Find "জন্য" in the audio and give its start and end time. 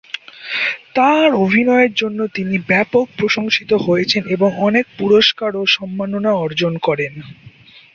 1.93-2.19